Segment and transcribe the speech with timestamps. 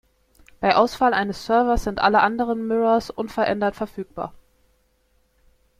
[0.59, 4.33] Bei Ausfall eines Servers sind alle anderen Mirrors unverändert verfügbar.